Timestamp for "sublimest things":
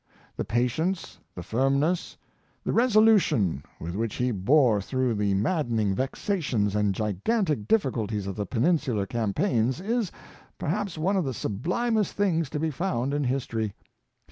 11.35-12.49